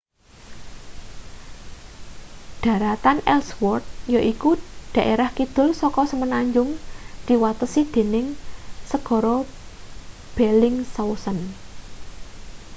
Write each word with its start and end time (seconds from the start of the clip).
dharatan 2.65 3.17
ellsworth 3.33 3.89
yaiku 4.15 4.51
daerah 4.95 5.29
kidul 5.37 5.69
saka 5.81 6.01
semenanjung 6.11 6.69
diwatesi 7.27 7.81
dening 7.93 8.27
segara 8.91 9.35
bellingshausen 10.35 11.39